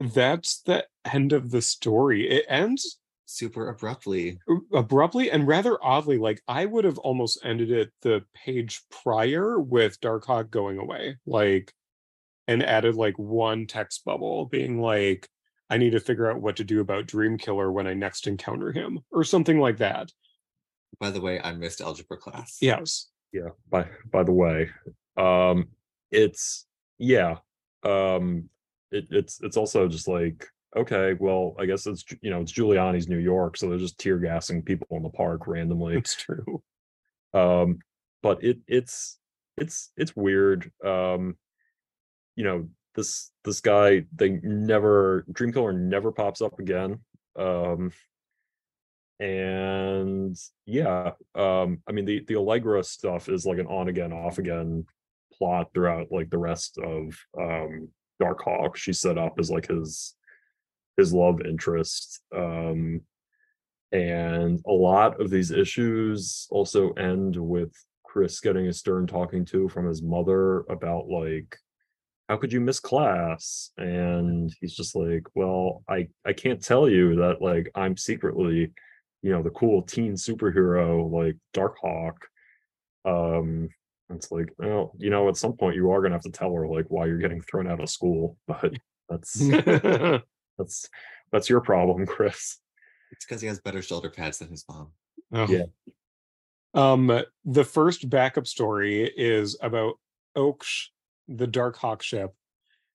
[0.00, 2.28] that's the end of the story.
[2.28, 4.38] It ends Super abruptly.
[4.72, 9.98] abruptly and rather oddly like i would have almost ended it the page prior with
[10.00, 11.72] darkhawk going away like
[12.46, 15.26] and added like one text bubble being like
[15.70, 18.70] i need to figure out what to do about dream killer when i next encounter
[18.72, 20.12] him or something like that
[21.00, 22.58] By the way, I missed algebra class.
[22.60, 24.68] yes yeah by by the way
[25.16, 25.68] um
[26.10, 26.66] it's
[26.98, 27.38] yeah
[27.84, 28.48] um
[28.92, 33.08] it, it's it's also just like okay well i guess it's you know it's giuliani's
[33.08, 35.96] new york so they're just tear gassing people in the park randomly.
[35.96, 36.62] It's true.
[37.32, 37.78] Um
[38.22, 39.18] but it it's
[39.56, 41.36] it's it's weird um
[42.36, 46.98] you know this this guy they never dreamkiller never pops up again
[47.38, 47.92] um
[49.20, 54.38] and yeah um i mean the the allegra stuff is like an on again off
[54.38, 54.84] again
[55.32, 57.88] plot throughout like the rest of um
[58.20, 60.14] dark hawk She set up as like his
[60.96, 63.00] his love interest um
[63.92, 67.72] and a lot of these issues also end with
[68.04, 71.56] chris getting a stern talking to from his mother about like
[72.28, 73.70] how could you miss class?
[73.76, 78.72] And he's just like well i i can't tell you that like i'm secretly
[79.22, 82.16] you know the cool teen superhero like darkhawk.
[83.04, 83.68] Um
[84.10, 86.66] it's like well you know at some point you are gonna have to tell her
[86.66, 88.72] like why you're getting thrown out of school but
[89.08, 89.40] that's
[90.58, 90.88] that's
[91.32, 92.58] that's your problem chris
[93.14, 94.90] It's because he has better shoulder pads than his mom.
[95.32, 95.46] Oh.
[95.48, 95.66] Yeah.
[96.74, 99.94] Um, the first backup story is about
[100.36, 100.86] Oaksh,
[101.28, 102.34] the Dark Hawk ship,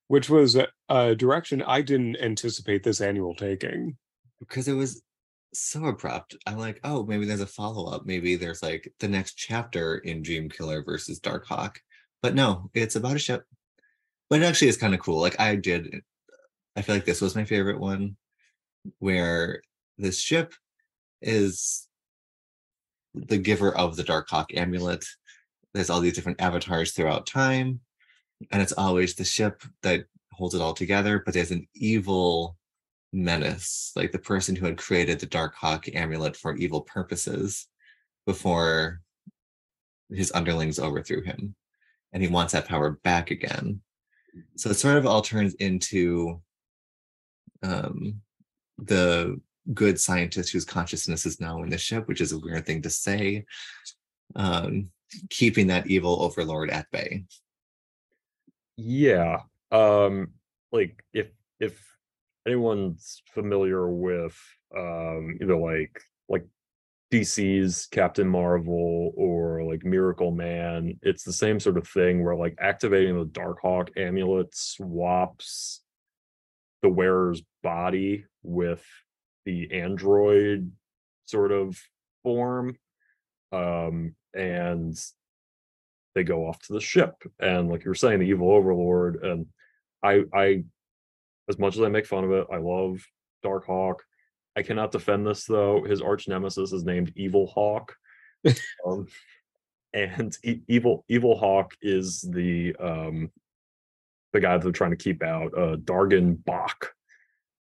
[0.09, 3.95] which was a, a direction I didn't anticipate this annual taking.
[4.39, 5.01] Because it was
[5.53, 6.35] so abrupt.
[6.45, 8.05] I'm like, oh, maybe there's a follow-up.
[8.05, 11.79] Maybe there's like the next chapter in Dream Killer versus Dark Hawk.
[12.21, 13.45] But no, it's about a ship.
[14.29, 15.21] But it actually is kind of cool.
[15.21, 16.01] Like I did
[16.79, 18.15] I feel like this was my favorite one
[18.99, 19.61] where
[19.97, 20.53] this ship
[21.21, 21.89] is
[23.13, 25.03] the giver of the Darkhawk amulet.
[25.73, 27.81] There's all these different avatars throughout time,
[28.49, 31.21] and it's always the ship that holds it all together.
[31.25, 32.55] But there's an evil
[33.11, 37.67] menace, like the person who had created the Darkhawk amulet for evil purposes
[38.25, 39.01] before
[40.09, 41.55] his underlings overthrew him,
[42.13, 43.81] and he wants that power back again.
[44.55, 46.41] So it sort of all turns into
[47.63, 48.21] um,
[48.77, 49.39] the
[49.73, 52.89] good scientist whose consciousness is now in the ship, which is a weird thing to
[52.89, 53.45] say.
[54.35, 54.91] Um,
[55.29, 57.23] keeping that evil overlord at bay.
[58.77, 59.39] yeah
[59.71, 60.29] um
[60.71, 61.27] like if
[61.59, 61.83] if
[62.45, 64.37] anyone's familiar with
[64.75, 66.45] um either like like
[67.11, 70.99] DC's Captain Marvel or like Miracle Man.
[71.01, 75.81] It's the same sort of thing where like activating the Darkhawk amulet swaps
[76.81, 78.85] the wearer's body with
[79.45, 80.71] the android
[81.25, 81.79] sort of
[82.23, 82.77] form.
[83.51, 84.97] Um, and
[86.15, 87.15] they go off to the ship.
[87.39, 89.23] And like you were saying, the evil overlord.
[89.23, 89.47] And
[90.03, 90.63] I I
[91.49, 93.03] as much as I make fun of it, I love
[93.41, 94.03] dark hawk
[94.59, 95.83] I cannot defend this though.
[95.83, 97.95] His arch nemesis is named Evil Hawk.
[98.85, 99.07] um,
[99.93, 103.31] and e- evil evil hawk is the um
[104.33, 106.87] the guy they're trying to keep out uh Dargin Bokk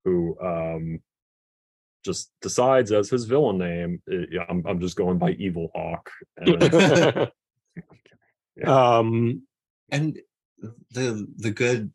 [0.06, 1.02] who um
[2.04, 6.10] just decides as his villain name uh, yeah, I'm, I'm just going by evil hawk
[6.38, 7.32] and,
[8.67, 9.43] um
[9.91, 10.19] and
[10.91, 11.91] the the good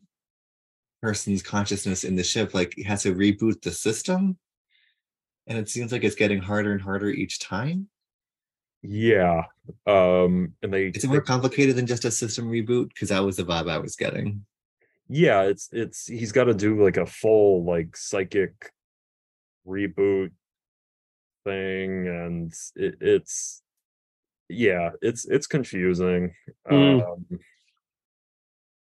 [1.01, 4.37] person's consciousness in the ship like has to reboot the system
[5.47, 7.87] and it seems like it's getting harder and harder each time.
[8.81, 9.45] Yeah
[9.85, 12.89] um and they is it more complicated than just a system reboot?
[12.89, 14.45] Because that was the vibe i was getting
[15.09, 18.71] yeah it's it's he's got to do like a full like psychic
[19.67, 20.29] reboot
[21.43, 23.61] thing and it, it's
[24.49, 26.33] yeah it's it's confusing
[26.69, 27.01] Mm.
[27.11, 27.25] um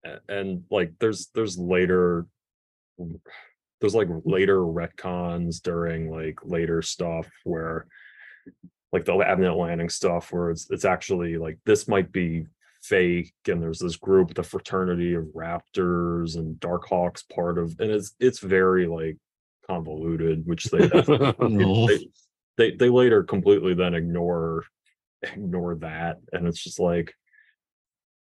[0.04, 2.26] a- and like there's there's later
[3.80, 7.86] there's like later retcons during like later stuff where
[8.92, 12.46] like the Abnett Lanning stuff where it's it's actually like this might be
[12.90, 18.16] fake and there's this group the fraternity of raptors and darkhawks part of and it's
[18.18, 19.16] it's very like
[19.66, 20.88] convoluted which they
[21.38, 21.86] No.
[21.86, 22.08] they,
[22.58, 24.64] they they later completely then ignore
[25.22, 27.14] ignore that and it's just like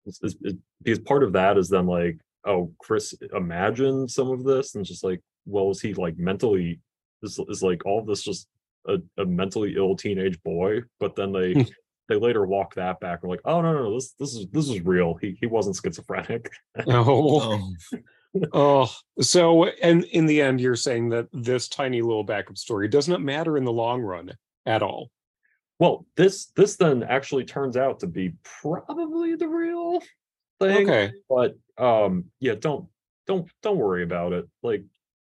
[0.06, 4.42] it's, it's, it, because part of that is then like oh chris imagined some of
[4.42, 6.80] this and just like well is he like mentally
[7.22, 8.48] is, is like all this just
[8.88, 11.62] a, a mentally ill teenage boy but then they hmm.
[12.10, 14.68] They later walk that back and like oh no no no this this is this
[14.68, 15.14] is real.
[15.14, 16.50] He he wasn't schizophrenic.
[16.86, 17.72] Oh.
[18.32, 18.46] Oh.
[18.52, 23.08] Oh so and in the end you're saying that this tiny little backup story does
[23.08, 24.32] not matter in the long run
[24.66, 25.10] at all?
[25.78, 30.00] Well this this then actually turns out to be probably the real
[30.60, 31.12] thing okay.
[31.28, 32.86] but um yeah don't
[33.26, 34.46] don't don't worry about it.
[34.62, 34.84] Like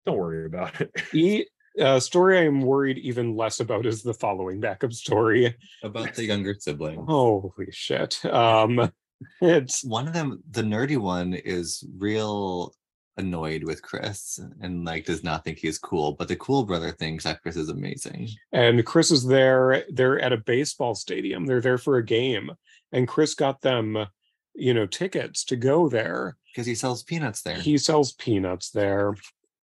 [0.07, 0.91] don't worry about it.
[1.15, 1.45] E
[1.79, 6.55] uh, story i'm worried even less about is the following backup story about the younger
[6.59, 8.91] sibling holy shit um
[9.41, 12.75] it's one of them the nerdy one is real
[13.17, 17.25] annoyed with chris and like does not think he's cool but the cool brother thinks
[17.25, 19.85] that chris is amazing and Chris is there.
[19.91, 21.47] They're at a baseball stadium.
[21.47, 22.51] They're there for a game,
[22.93, 24.07] and Chris got them,
[24.55, 26.37] you know, tickets to go there.
[26.53, 29.15] because he sells peanuts there He sells peanuts there,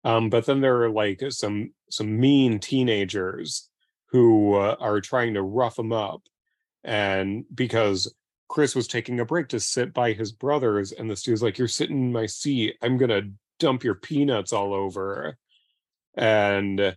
[0.05, 3.69] um, but then there are like some some mean teenagers
[4.07, 6.23] who uh, are trying to rough him up,
[6.85, 8.13] and because
[8.49, 11.69] Chris was taking a break to sit by his brothers, and this dude's like, "You're
[11.69, 12.77] sitting in my seat.
[12.83, 13.23] I'm gonna
[13.59, 15.37] dump your peanuts all over,"
[16.15, 16.97] and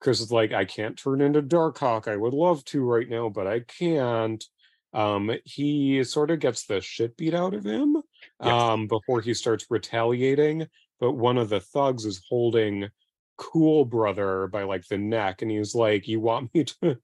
[0.00, 2.08] Chris is like, I can't turn into Darkhawk.
[2.08, 4.44] I would love to right now, but I can't.
[4.92, 7.96] Um, he sort of gets the shit beat out of him
[8.42, 8.52] Yes.
[8.62, 10.66] um, before he starts retaliating.
[11.00, 12.90] But one of the thugs is holding
[13.36, 16.98] Cool Brother by like the neck, and he's like, "You want me to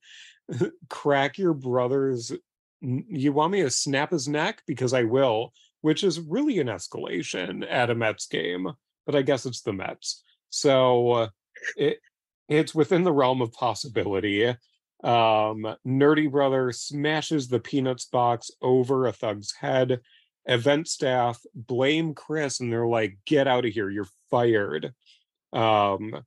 [0.89, 2.31] crack your brother's?
[2.81, 4.61] You want me to snap his neck?
[4.67, 8.67] Because I will." Which is really an escalation at a Mets game,
[9.07, 10.23] but I guess it's the Mets.
[10.51, 11.27] So uh,
[11.75, 11.99] it
[12.47, 14.47] it's within the realm of possibility.
[15.03, 20.01] Um, Nerdy Brother smashes the Peanuts box over a thug's head.
[20.45, 24.93] Event staff blame Chris and they're like, get out of here, you're fired.
[25.53, 26.23] Um,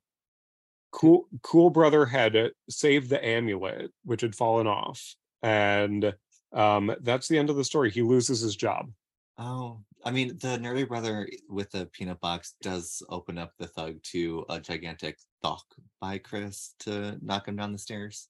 [0.91, 5.15] cool, cool Brother had saved the amulet, which had fallen off.
[5.43, 6.13] And
[6.53, 7.91] um, that's the end of the story.
[7.91, 8.91] He loses his job.
[9.37, 14.01] Oh, I mean, the nerdy brother with the peanut box does open up the thug
[14.11, 15.65] to a gigantic thok
[15.99, 18.29] by Chris to knock him down the stairs.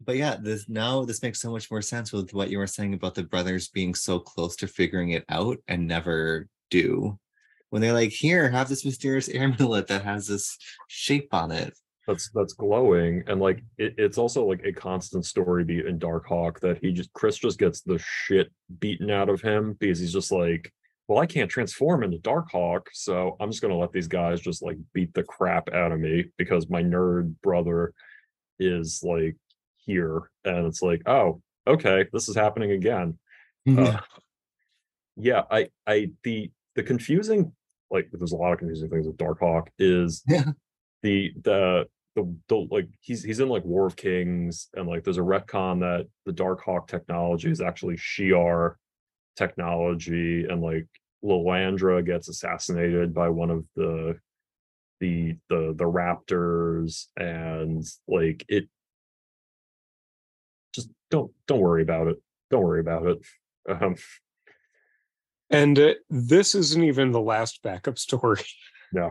[0.00, 2.94] But yeah, this now this makes so much more sense with what you were saying
[2.94, 7.18] about the brothers being so close to figuring it out and never do.
[7.74, 10.56] When they're like, "Here, have this mysterious amulet that has this
[10.86, 15.64] shape on it." that's that's glowing and like it, it's also like a constant story
[15.64, 19.74] beat in darkhawk that he just chris just gets the shit beaten out of him
[19.80, 20.70] because he's just like
[21.08, 24.62] well i can't transform into darkhawk so i'm just going to let these guys just
[24.62, 27.94] like beat the crap out of me because my nerd brother
[28.58, 29.34] is like
[29.78, 33.18] here and it's like oh okay this is happening again
[33.78, 33.98] uh,
[35.16, 37.50] yeah i i the the confusing
[37.94, 40.50] like there's a lot of confusing things with darkhawk is Yeah.
[41.02, 41.86] the the
[42.16, 45.80] the, the like he's he's in like War of Kings and like there's a retcon
[45.80, 48.74] that the Darkhawk technology is actually Shi'ar
[49.36, 50.86] technology and like
[51.24, 54.16] Lilandra gets assassinated by one of the
[55.00, 58.68] the the the raptors and like it
[60.72, 62.16] just don't don't worry about it
[62.50, 63.18] don't worry about it
[63.68, 63.96] um
[65.50, 68.42] And uh, this isn't even the last backup story.
[68.92, 69.10] no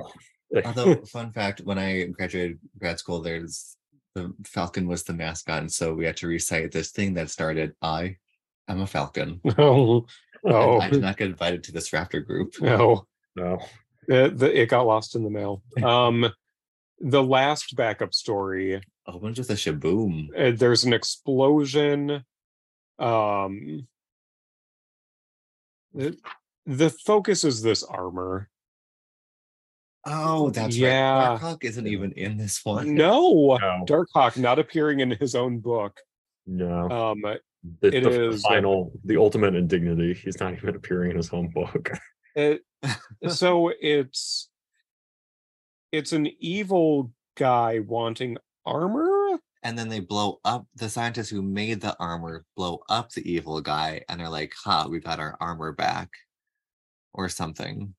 [0.65, 3.75] Although, fun fact: when I graduated grad school, there's
[4.15, 7.73] the Falcon was the mascot, and so we had to recite this thing that started,
[7.81, 8.17] "I
[8.67, 10.05] am a Falcon." oh,
[10.45, 12.53] oh, I did not get invited to this raptor group.
[12.61, 13.07] no.
[13.35, 13.59] no
[14.07, 15.63] It, the, it got lost in the mail.
[15.83, 16.29] Um,
[16.99, 20.27] the last backup story A whole bunch of the shaboom.
[20.37, 22.23] uh, there's an explosion
[22.99, 23.87] um
[25.93, 26.17] the,
[26.65, 28.49] the focus is this armor
[30.05, 31.29] Oh, that's Yeah.
[31.29, 31.39] right.
[31.41, 32.93] Darkhawk isn't even in this one.
[32.95, 33.85] no No.
[33.87, 35.99] darkhawk not appearing in his own book
[36.45, 41.11] no um the, it the is, uh, final the ultimate indignity he's not even appearing
[41.11, 41.89] in his own book
[42.35, 42.61] it,
[43.29, 44.49] so it's
[45.93, 49.12] it's an evil guy wanting armor
[49.63, 53.61] And then they blow up the scientists who made the armor, blow up the evil
[53.61, 56.09] guy, and they're like, "Ha, we got our armor back,"
[57.13, 57.95] or something.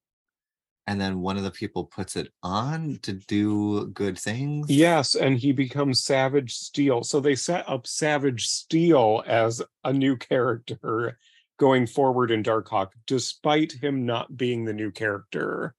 [0.87, 4.69] And then one of the people puts it on to do good things.
[4.69, 10.15] yes and he becomes savage steel so they set up savage steel as a new
[10.15, 11.19] character
[11.59, 15.75] going forward in darkhawk despite him not being the new character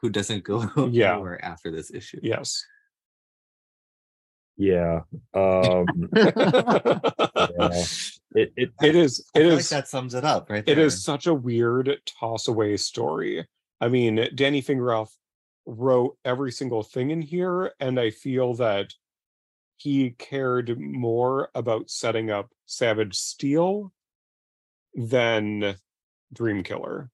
[0.00, 1.14] who doesn't go Yeah.
[1.14, 2.20] anywhere after this issue.
[2.22, 2.64] yes
[4.60, 5.00] yeah
[5.32, 6.28] um yeah.
[8.34, 10.62] it, it it is I feel is like that sums it up, right?
[10.66, 10.84] it there.
[10.84, 13.46] is such a weird toss away story
[13.80, 15.12] i mean danny fingeroth
[15.64, 18.92] wrote every single thing in here and i feel that
[19.78, 23.90] he cared more about setting up savage steel
[24.94, 25.74] than
[26.34, 27.08] dream killer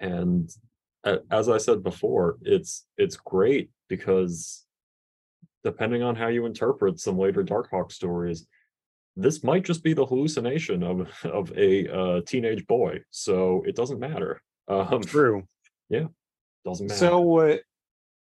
[0.00, 0.50] and
[1.30, 4.66] as i said before it's it's great because
[5.70, 8.46] depending on how you interpret some later darkhawk stories
[9.16, 13.98] this might just be the hallucination of of a uh, teenage boy so it doesn't
[13.98, 15.46] matter um true
[15.88, 16.06] Yeah,
[16.64, 17.56] doesn't matter So, uh,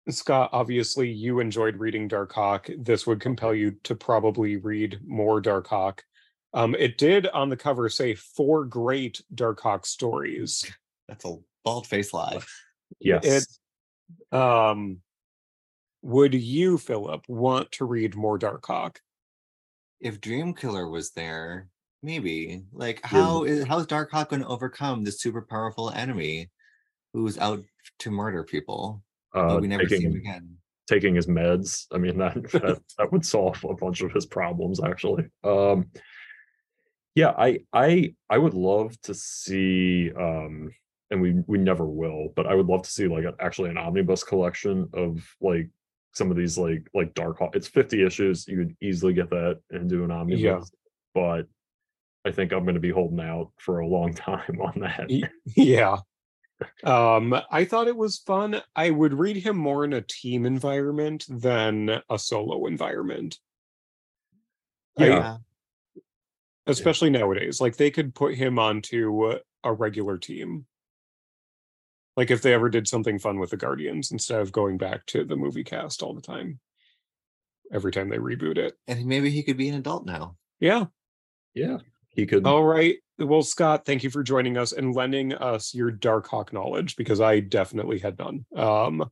[0.10, 2.84] Scott, obviously you enjoyed reading Darkhawk.
[2.84, 6.00] This would compel you to probably read more Darkhawk.
[6.54, 10.70] Um, it did on the cover say four great Darkhawk stories.
[11.08, 12.40] That's a bald face lie.
[13.00, 13.48] yes
[14.32, 15.00] It, um,
[16.02, 18.98] would you, Philip, want to read more Darkhawk?
[20.00, 21.68] If Dream Killer was there,
[22.02, 22.64] maybe.
[22.74, 26.50] Like, how is how's Darkhawk going to overcome this super powerful enemy
[27.14, 27.64] who's out
[28.00, 29.04] to murder people?
[29.34, 30.58] uh, but we never see him again.
[30.88, 34.82] taking his meds i mean that, that that would solve a bunch of his problems
[34.84, 35.88] actually um
[37.16, 40.72] yeah i i i would love to see um
[41.10, 44.24] and we we never will but i would love to see like actually an omnibus
[44.24, 45.70] collection of like
[46.14, 49.90] some of these like like dark it's 50 issues you could easily get that and
[49.90, 50.72] do an omnibus
[51.14, 51.48] but
[52.26, 55.10] i think i'm going to be holding out for a long time on that
[55.56, 55.98] Yeah.
[56.84, 58.62] Um, I thought it was fun.
[58.76, 63.40] I would read him more in a team environment than a solo environment.
[65.00, 65.38] I- Yeah.
[66.68, 69.34] especially nowadays like they could put him onto
[69.64, 70.68] a regular team
[72.22, 75.24] like if they ever did something fun with the guardians instead of going back to
[75.24, 76.60] the movie cast all the time.
[77.74, 78.78] Every time they reboot it.
[78.88, 80.36] And maybe he could be an adult now.
[80.60, 80.86] yeah.
[81.56, 82.46] Yeah he could.
[82.46, 82.98] All right.
[83.18, 87.40] Well scott thank you for joining us and lending us your darkhawk knowledge because i
[87.40, 88.46] definitely had none.
[88.56, 89.10] Um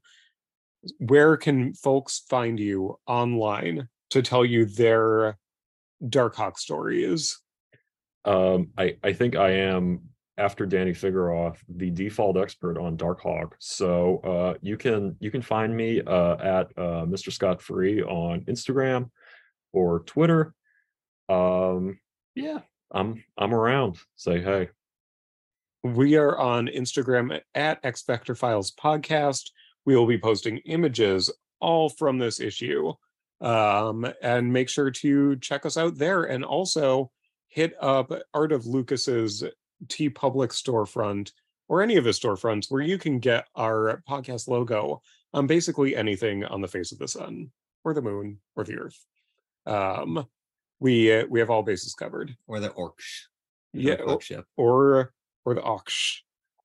[1.00, 5.40] where can folks find you online to tell you their
[6.08, 7.42] dark hawk stories?
[8.24, 13.52] Um, I I think I am after Danny Fingeroth the default expert on Darkhawk.
[13.60, 17.32] So uh, you can you can find me uh, at uh, Mr.
[17.32, 19.12] Scott Free on Instagram
[19.74, 20.54] or Twitter.
[21.28, 22.00] Um,
[22.36, 22.60] yeah,
[22.92, 23.98] I'm I'm around.
[24.16, 24.70] Say hey.
[25.84, 29.52] We are on Instagram at X Factor Files Podcast.
[29.86, 32.94] We will be posting images all from this issue.
[33.42, 36.24] Um, and make sure to check us out there.
[36.24, 37.12] And also
[37.48, 39.44] hit up Art of Lucas's
[39.88, 41.32] TeePublic storefront
[41.68, 45.02] or any of his storefronts where you can get our podcast logo
[45.34, 47.52] on basically anything on the face of the sun
[47.84, 49.06] or the moon or the earth.
[49.66, 50.26] Um,
[50.80, 52.36] we uh, we have all bases covered.
[52.48, 53.28] Or the Orksh.
[53.74, 54.46] Yeah, ship.
[54.58, 55.14] or
[55.46, 56.24] or the Ox.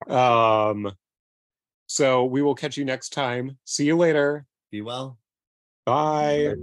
[0.08, 0.92] Um
[1.86, 3.58] so we will catch you next time.
[3.64, 4.46] See you later.
[4.70, 5.18] Be well.
[5.84, 6.54] Bye.